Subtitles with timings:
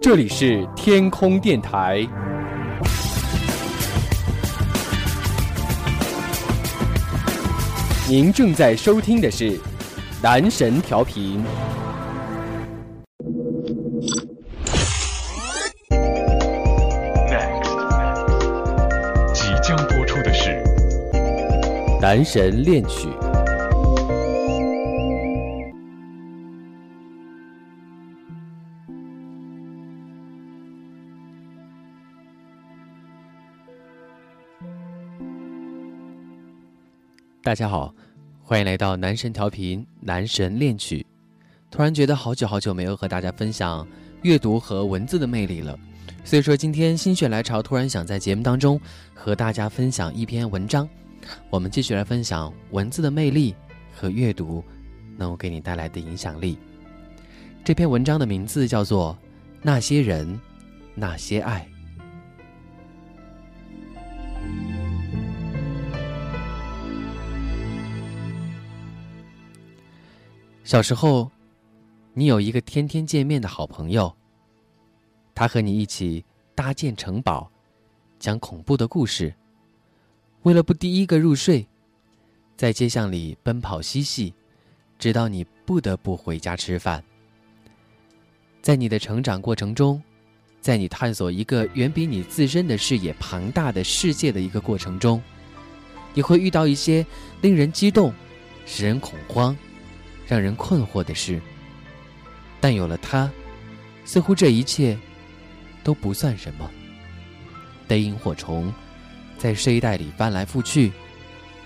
[0.00, 2.06] 这里是天空电台，
[8.08, 9.58] 您正在收听的是
[10.22, 11.42] 男神调频。
[19.32, 20.62] 即将播出的是
[22.00, 23.08] 男神恋曲。
[37.44, 37.94] 大家好，
[38.42, 41.04] 欢迎来到男神调频男神恋曲。
[41.70, 43.86] 突然觉得好久好久没有和大家分享
[44.22, 45.78] 阅读和文字的魅力了，
[46.24, 48.80] 所以说今天心血来潮，突然想在节目当中
[49.12, 50.88] 和大家分享一篇文章。
[51.50, 53.54] 我们继续来分享文字的魅力
[53.92, 54.64] 和阅读
[55.18, 56.56] 能够给你带来的影响力。
[57.62, 59.14] 这篇文章的名字叫做
[59.60, 60.40] 《那些人，
[60.94, 61.68] 那些爱》。
[70.64, 71.30] 小时候，
[72.14, 74.12] 你有一个天天见面的好朋友。
[75.34, 77.50] 他和你一起搭建城堡，
[78.18, 79.34] 讲恐怖的故事。
[80.44, 81.68] 为了不第一个入睡，
[82.56, 84.32] 在街巷里奔跑嬉戏，
[84.98, 87.04] 直到你不得不回家吃饭。
[88.62, 90.02] 在你的成长过程中，
[90.62, 95.22] 在你探索一个远比你自身的视野庞大的世界的一个过程中，
[96.14, 97.04] 你会遇到一些
[97.42, 98.10] 令人激动、
[98.64, 99.54] 使人恐慌。
[100.26, 101.40] 让人困惑的是，
[102.60, 103.30] 但有了他，
[104.04, 104.98] 似乎这一切
[105.82, 106.70] 都不算什么。
[107.86, 108.72] 逮萤火虫，
[109.36, 110.90] 在睡袋里翻来覆去，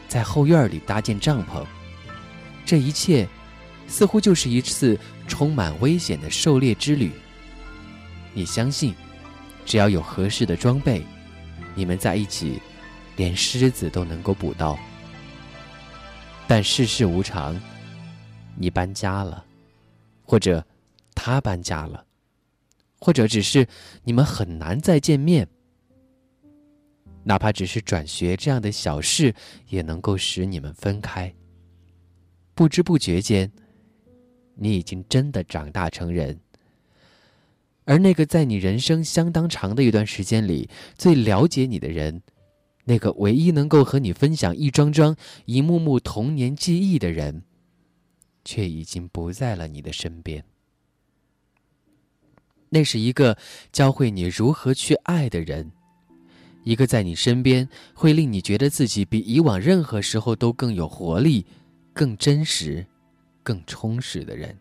[0.09, 1.65] 在后院里搭建帐篷，
[2.67, 3.28] 这一切
[3.87, 7.12] 似乎就是一次充满危险的狩猎之旅。
[8.34, 8.95] 你相信，
[9.65, 11.06] 只要有合适的装备，
[11.77, 12.61] 你们在一起，
[13.15, 14.77] 连狮子都能够捕到。
[16.49, 17.56] 但世事无常。
[18.58, 19.44] 你搬家了，
[20.24, 20.64] 或者
[21.14, 22.04] 他搬家了，
[22.98, 23.66] 或者只是
[24.02, 25.48] 你们很难再见面。
[27.22, 29.34] 哪怕只是转学这样的小事，
[29.69, 31.32] 也能够使你们分开。
[32.54, 33.50] 不知不觉间，
[34.54, 36.40] 你已经真的长大成人。
[37.84, 42.22] 而那个在你人生相当长的一段时间里最了解你的人，
[42.84, 45.14] 那个唯一能够和你分享一桩桩、
[45.44, 47.44] 一幕幕童年记忆的人。
[48.48, 50.42] 却已经不在了你的身边。
[52.70, 53.36] 那是一个
[53.72, 55.70] 教会你如何去爱的人，
[56.64, 61.44] 一个在你身边会令你觉得自己比以往任何时候都更有活力、
[61.92, 62.87] 更真实、
[63.42, 64.58] 更充实的人，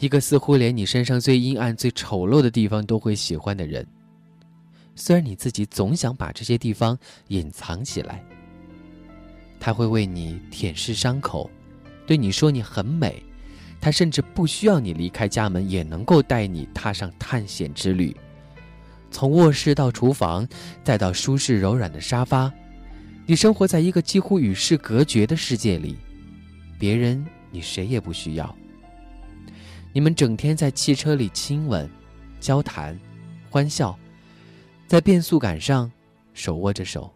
[0.00, 3.86] 一个似乎连你身上最阴暗、最丑陋的地方都会喜欢的人。
[4.96, 6.98] 虽然你自己总想把这些地方
[7.28, 8.24] 隐藏起来，
[9.60, 11.48] 他会为你舔舐伤口。
[12.08, 13.22] 对你说你很美，
[13.78, 18.16] 他甚至不需要你离开家门，也能够带你踏上探险之旅。
[19.10, 20.48] 从卧室到厨房，
[20.82, 22.50] 再到舒适柔软的沙发，
[23.26, 25.98] 你生活在一个几乎与世隔绝的世界里，
[26.78, 28.56] 别人你谁也不需要。
[29.92, 31.86] 你们整天在汽车里亲吻、
[32.40, 32.98] 交谈、
[33.50, 33.98] 欢笑，
[34.86, 35.92] 在变速杆上
[36.32, 37.12] 手握着手。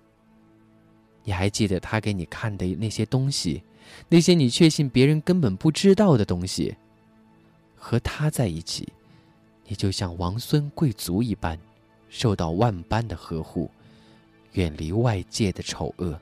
[1.24, 3.62] 你还记得他给你看的那些东西？
[4.08, 6.76] 那些你确信别人根本不知道的东西，
[7.76, 8.88] 和他在一起，
[9.66, 11.58] 你就像王孙贵族一般，
[12.08, 13.70] 受到万般的呵护，
[14.52, 16.18] 远离外界的丑恶。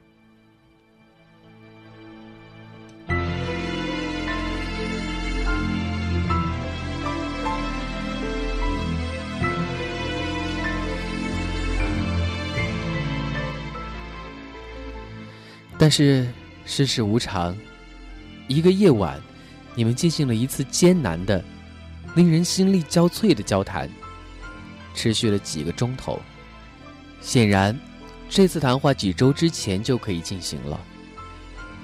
[15.78, 16.26] 但是。
[16.72, 17.58] 世事无常，
[18.46, 19.20] 一个夜晚，
[19.74, 21.42] 你们进行了一次艰难的、
[22.14, 23.90] 令人心力交瘁的交谈，
[24.94, 26.20] 持续了几个钟头。
[27.20, 27.76] 显然，
[28.28, 30.80] 这次谈话几周之前就可以进行了。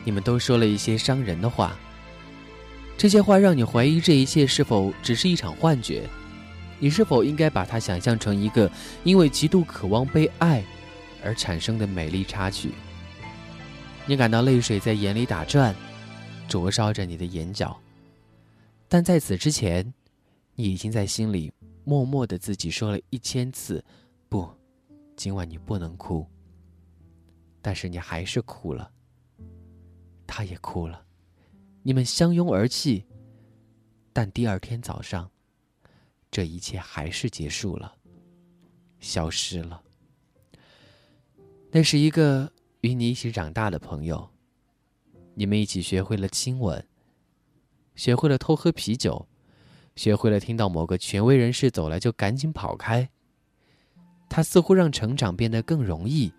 [0.04, 1.76] 你们都说了一些伤人的话，
[2.96, 6.08] 这些话让你怀疑这一切是否只是一场幻觉？
[6.78, 8.70] 你是否应该把它想象成一个
[9.02, 10.62] 因为极度渴望被爱
[11.24, 12.70] 而产生的美丽插曲？
[14.08, 15.74] 你感到泪水在眼里打转，
[16.48, 17.76] 灼烧着你的眼角。
[18.88, 19.92] 但在此之前，
[20.54, 21.52] 你已经在心里
[21.84, 23.84] 默默的自己说了一千次
[24.30, 24.48] ：“不，
[25.16, 26.24] 今晚你不能哭。”
[27.60, 28.88] 但是你还是哭了。
[30.24, 31.04] 他也哭了，
[31.82, 33.04] 你们相拥而泣。
[34.12, 35.28] 但第二天早上，
[36.30, 37.92] 这一切还是结束了，
[39.00, 39.82] 消失了。
[41.72, 42.50] 那是一个
[42.82, 44.28] 与你一起长大的朋友，
[45.34, 46.86] 你们一起学会了亲吻，
[47.94, 49.26] 学会了偷喝啤酒，
[49.94, 53.08] 学会了听到某个权威人士走来就赶紧跑开。
[54.28, 56.32] 他似乎让成长变得更容易，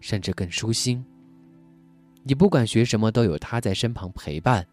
[0.00, 1.04] 甚至更舒心。
[2.22, 4.66] 你不管学什么，都有他在身旁陪伴。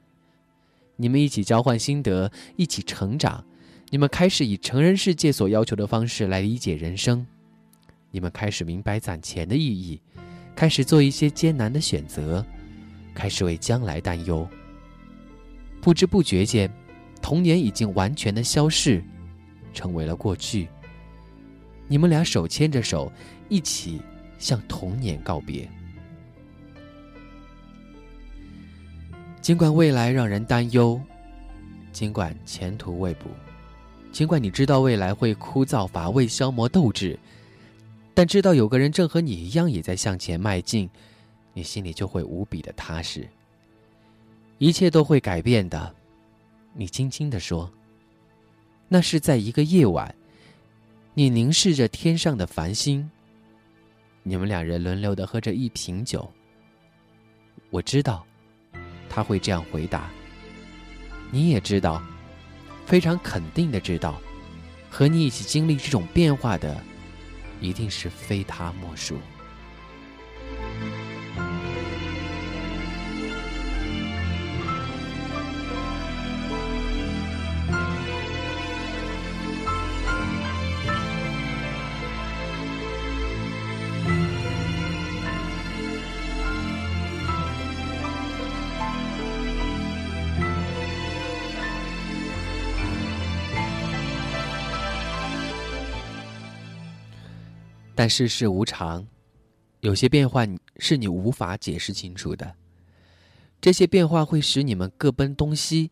[0.98, 3.45] 你们一起交换心得，一起成长。
[3.89, 7.25] 你们开始以成人世界所要求的方式来理解人生。
[8.12, 10.01] 你们开始明白攒钱的意义，
[10.57, 12.44] 开始做一些艰难的选择，
[13.13, 14.45] 开始为将来担忧。
[15.80, 16.68] 不知不觉间，
[17.21, 19.04] 童年已经完全的消逝，
[19.71, 20.68] 成为了过去。
[21.88, 23.12] 你们俩手牵着手，
[23.50, 24.01] 一起
[24.39, 25.69] 向童年告别。
[29.39, 31.00] 尽管未来让人担忧，
[31.92, 33.30] 尽管前途未卜，
[34.12, 37.18] 尽管你知道未来会枯燥乏味、消磨斗志，
[38.17, 40.89] 但知道有个人正和你一样也在向前迈进，
[41.53, 43.29] 你心里就会无比的踏实。
[44.57, 45.95] 一切都会改变的，
[46.73, 47.71] 你轻轻的说。
[48.87, 50.15] 那是在一个夜晚，
[51.13, 53.07] 你凝视着天上的繁星。
[54.23, 56.27] 你们两人轮流的喝着一瓶酒。
[57.69, 58.25] 我知道。
[59.07, 60.09] 他会这样回答。
[61.29, 62.01] 你也知道，
[62.83, 64.19] 非常肯定的知道，
[64.89, 66.81] 和你一起经历这种变化的，
[67.59, 69.18] 一定是非他莫属。
[97.97, 99.07] 但世事无常，
[99.79, 100.45] 有些变化
[100.77, 102.53] 是你无法解释清楚的。
[103.59, 105.89] 这些变化会使你们各奔东西，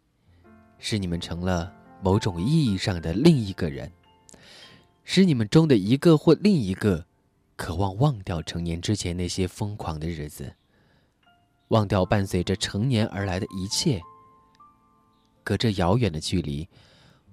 [0.77, 1.73] 使你们成了
[2.03, 3.91] 某种意义上的另一个人，
[5.03, 7.03] 使你们中的一个或另一个
[7.55, 10.53] 渴望忘掉成年之前那些疯狂的日子，
[11.69, 13.99] 忘掉伴随着成年而来的一切。
[15.43, 16.69] 隔着遥远的距离，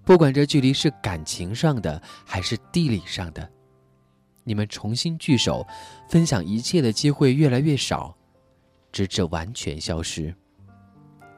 [0.03, 3.53] 不管这距离是感情上的还是地理上的。
[4.45, 5.67] 你们重新聚首，
[6.09, 8.17] 分享一切的机会越来越少，
[8.91, 10.35] 直至完全消失。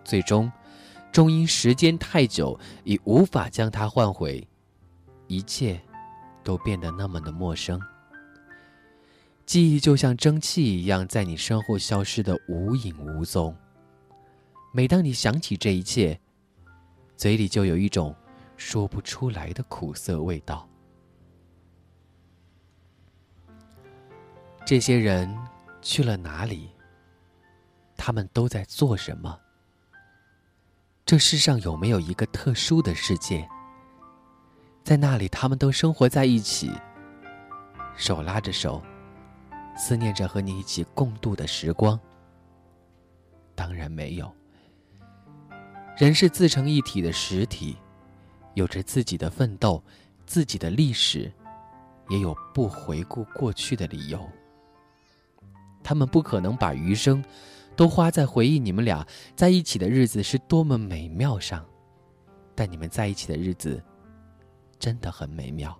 [0.04, 0.50] 最终，
[1.12, 4.46] 终因时间太久，已无法将它换回，
[5.26, 5.80] 一切
[6.42, 7.80] 都变得那么的陌生。
[9.46, 13.54] 记忆就像蒸汽一样，在你身后消失的无影无踪。
[14.72, 16.18] 每当你想起这一切，
[17.16, 18.14] 嘴里就有一种
[18.56, 20.66] 说不出来的苦涩味道。
[24.66, 25.28] 这些人
[25.82, 26.70] 去了哪里？
[27.98, 29.38] 他们都在做什么？
[31.04, 33.46] 这世上有没有一个特殊的世界？
[34.82, 36.72] 在那里，他们都生活在一起，
[37.94, 38.82] 手拉着手，
[39.76, 42.00] 思念着和你一起共度的时光。
[43.54, 44.34] 当然没有。
[45.98, 47.76] 人是自成一体的实体，
[48.54, 49.82] 有着自己的奋斗，
[50.24, 51.30] 自己的历史，
[52.08, 54.26] 也有不回顾过去的理由。
[55.84, 57.22] 他们不可能把余生
[57.76, 61.64] 都花在回忆你们俩在一起的日子是多么美妙上，
[62.54, 63.80] 但你们在一起的日子
[64.78, 65.78] 真的很美妙。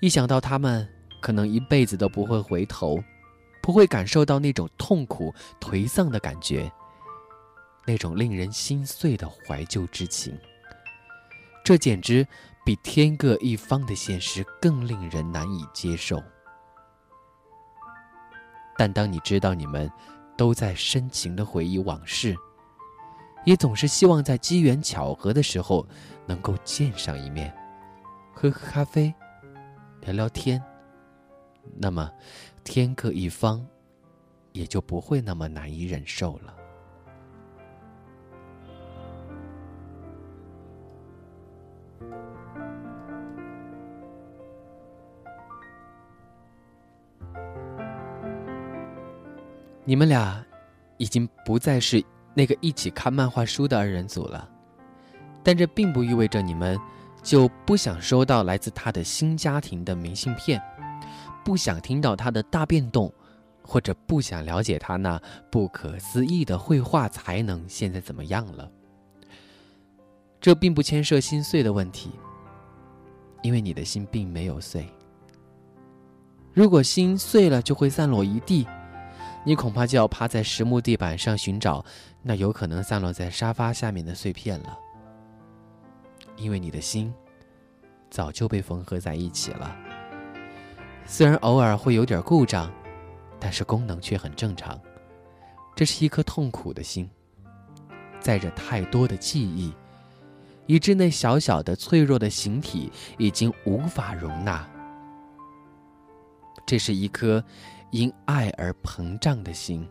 [0.00, 0.86] 一想到他们
[1.20, 3.02] 可能一辈子都不会回头，
[3.62, 6.70] 不会感受到那种痛苦颓丧的感觉，
[7.86, 10.38] 那种令人心碎的怀旧之情，
[11.64, 12.26] 这简直
[12.64, 16.22] 比天各一方的现实更令人难以接受。
[18.78, 19.90] 但当你知道你们
[20.36, 22.36] 都在深情的回忆往事，
[23.44, 25.86] 也总是希望在机缘巧合的时候
[26.26, 27.54] 能够见上一面，
[28.34, 29.14] 喝喝咖啡，
[30.00, 30.62] 聊聊天，
[31.76, 32.10] 那么
[32.64, 33.64] 天各一方
[34.52, 36.54] 也就不会那么难以忍受了。
[49.88, 50.44] 你们俩
[50.96, 54.48] 已经不再是那个一起看漫画书的二人组了，
[55.44, 56.76] 但这并不意味着你们
[57.22, 60.60] 就不想收到来自他的新家庭的明信片，
[61.44, 63.12] 不想听到他的大变动，
[63.62, 68.68] 或者不想了解他那不可思议的绘画才能现在怎么样了。
[70.40, 72.10] 这并不牵涉心碎的问题，
[73.40, 74.84] 因为你的心并没有碎。
[76.52, 78.66] 如果心碎了就会散落一地，
[79.46, 81.84] 你恐怕就要趴在实木地板上寻找
[82.20, 84.76] 那有可能散落在沙发下面的碎片了。
[86.36, 87.14] 因为你的心
[88.10, 89.76] 早就被缝合在一起了，
[91.04, 92.68] 虽然偶尔会有点故障，
[93.38, 94.76] 但是功能却很正常。
[95.76, 97.08] 这是一颗痛苦的心，
[98.18, 99.72] 载着太多的记忆，
[100.66, 104.68] 以致那小小的脆弱的形体已经无法容纳。
[106.66, 107.42] 这是一颗
[107.92, 109.88] 因爱而膨胀的心，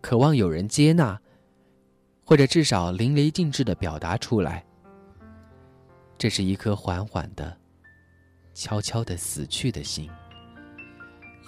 [0.00, 1.20] 渴望有人接纳，
[2.24, 4.64] 或者至少淋漓尽致的表达出来。
[6.16, 7.58] 这是一颗缓缓的、
[8.54, 10.08] 悄悄的死去的心，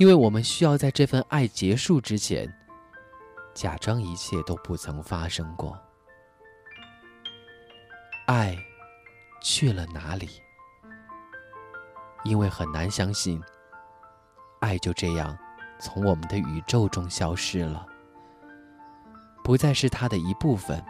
[0.00, 2.52] 因为我们需要在这份爱结束之前，
[3.54, 5.80] 假装一切都不曾发生过。
[8.26, 8.58] 爱
[9.40, 10.28] 去了哪里？
[12.24, 13.40] 因为很难相信。
[14.64, 15.36] 爱就这样
[15.78, 17.86] 从我们的宇宙中消失了，
[19.44, 20.82] 不再是它的一部分。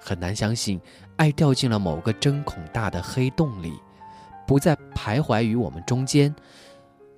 [0.00, 0.80] 很难相信，
[1.14, 3.78] 爱掉进了某个针孔大的黑洞里，
[4.44, 6.34] 不再徘徊于我们中间。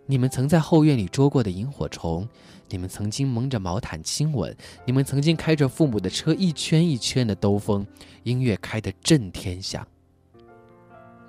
[0.05, 2.29] 你们曾在后院里捉过的萤火虫，
[2.69, 7.87] 你们曾经蒙着毛毯亲吻，你们曾经开着父母的车一圈一圈的兜风，
[8.25, 9.85] 音乐开得震天响。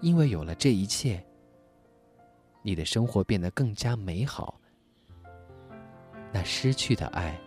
[0.01, 1.23] 因为有了这一切。
[2.67, 4.59] 你的生活变得更加美好。
[6.33, 7.39] 那失去的爱，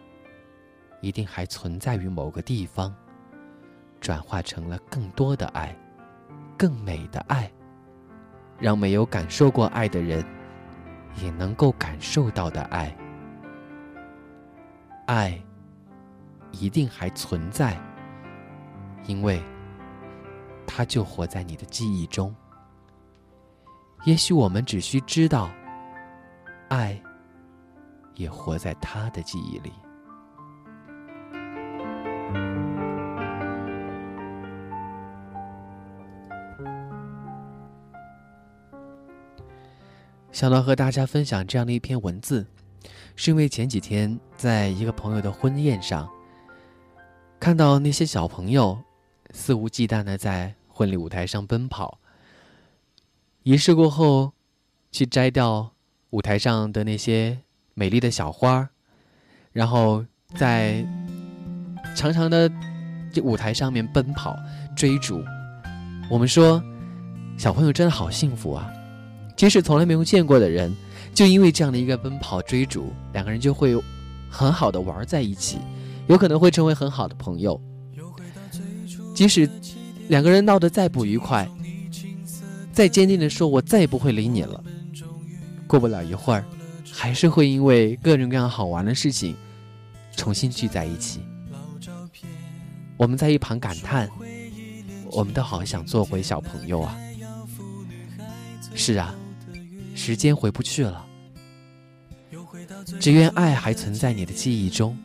[1.02, 2.96] 一定还存在于某个地方，
[4.00, 5.76] 转化成了更多的爱，
[6.56, 7.52] 更美的爱，
[8.58, 10.24] 让没有感受过爱的人，
[11.22, 12.96] 也能够感受到的爱。
[15.04, 15.38] 爱，
[16.50, 17.78] 一定还存在，
[19.04, 19.38] 因为，
[20.66, 22.34] 它就活在你的记忆中。
[24.04, 25.50] 也许我们只需知道，
[26.68, 26.98] 爱
[28.14, 29.70] 也活在他的记忆里。
[40.32, 42.46] 想到和大家分享这样的一篇文字，
[43.14, 46.08] 是因为前几天在一个朋友的婚宴上，
[47.38, 48.78] 看到那些小朋友
[49.32, 51.99] 肆无忌惮的在婚礼舞台上奔跑。
[53.42, 54.32] 仪式过后，
[54.92, 55.72] 去摘掉
[56.10, 57.38] 舞台上的那些
[57.72, 58.68] 美丽的小花
[59.52, 60.04] 然后
[60.36, 60.84] 在
[61.96, 62.50] 长长的
[63.10, 64.36] 这舞台上面奔跑
[64.76, 65.24] 追逐。
[66.10, 66.62] 我们说，
[67.38, 68.70] 小朋友真的好幸福啊！
[69.36, 70.76] 即使从来没有见过的人，
[71.14, 73.74] 就因为这样的一个奔跑追逐，两个人就会
[74.28, 75.58] 很好的玩在一起，
[76.08, 77.58] 有可能会成为很好的朋友。
[79.14, 79.48] 即使
[80.08, 81.48] 两个人闹得再不愉快。
[82.80, 84.64] 再坚定的说，我再也不会理你了。
[85.66, 86.42] 过不了一会儿，
[86.90, 89.36] 还是会因为各种各样好玩的事情，
[90.16, 91.20] 重新聚在一起。
[92.96, 94.08] 我们在一旁感叹：
[95.10, 96.96] 我们都好想做回小朋友啊！
[98.74, 99.14] 是啊，
[99.94, 101.04] 时间回不去了。
[102.98, 104.96] 只愿爱还存在你的记忆中，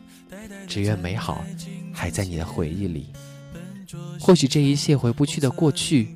[0.66, 1.44] 只愿美好
[1.92, 3.08] 还在你的回忆里。
[4.18, 6.14] 或许这一切回不去的过去。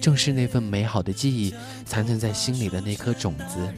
[0.00, 1.52] 正是那份美好的记忆
[1.84, 3.72] 残存在心里的那颗种子，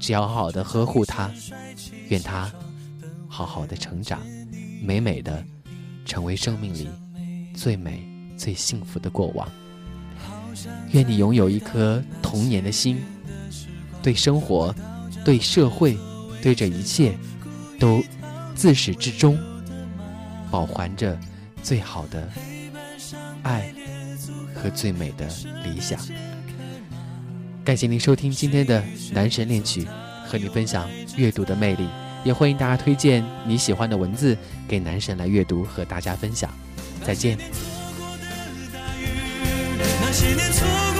[0.00, 1.30] 只要好好的呵护它，
[2.08, 2.50] 愿它
[3.28, 4.20] 好好的成长，
[4.82, 5.44] 美美的
[6.04, 6.88] 成为生命里
[7.54, 8.02] 最美
[8.36, 9.48] 最幸福的过往。
[10.92, 13.02] 愿你拥有一颗童年的心，
[14.02, 14.74] 对生活、
[15.24, 15.98] 对社会、
[16.42, 17.16] 对这一切，
[17.78, 18.02] 都
[18.54, 19.38] 自始至终
[20.50, 21.18] 保还着
[21.62, 22.28] 最好的
[23.42, 23.72] 爱。
[24.64, 25.28] 和最美的
[25.62, 26.00] 理想。
[27.62, 29.86] 感谢您收听今天的男神恋曲，
[30.26, 31.86] 和你分享阅读的魅力，
[32.24, 34.34] 也欢迎大家推荐你喜欢的文字
[34.66, 36.50] 给男神来阅读和大家分享。
[37.04, 37.36] 再见。
[40.10, 40.93] 些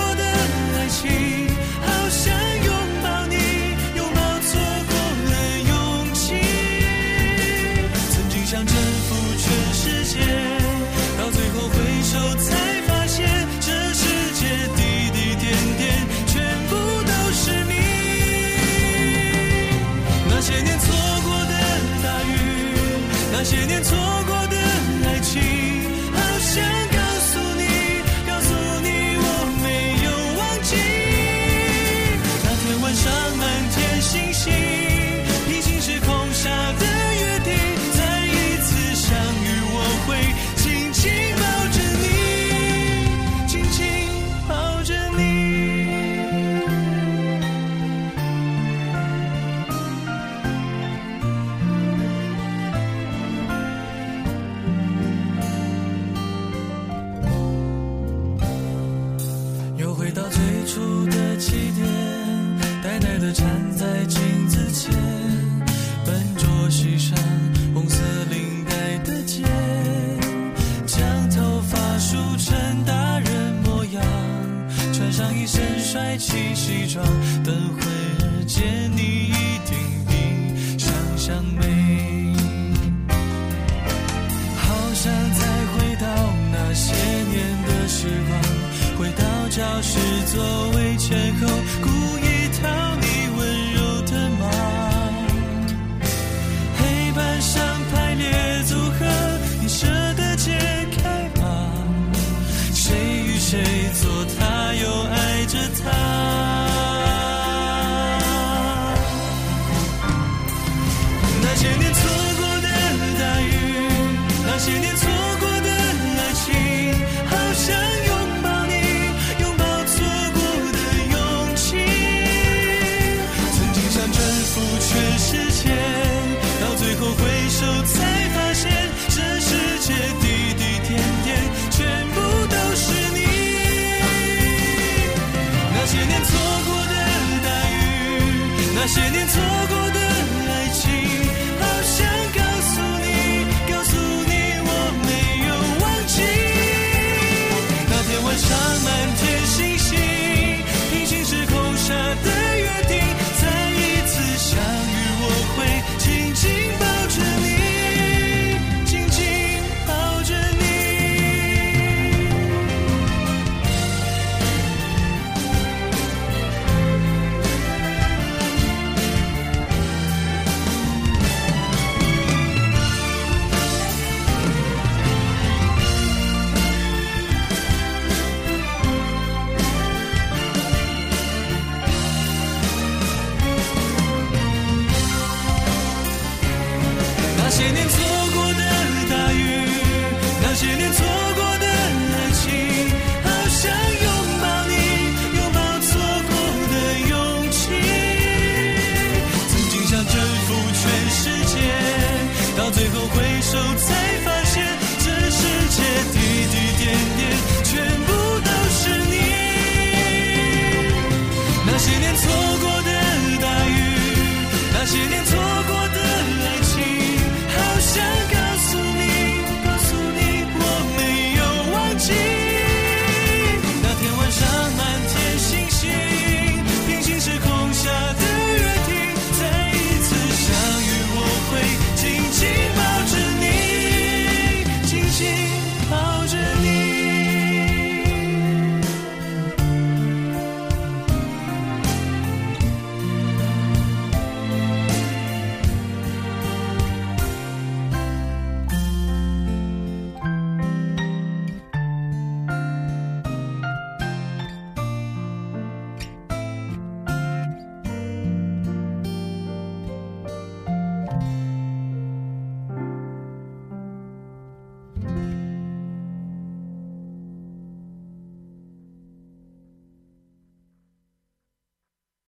[203.54, 204.03] so tell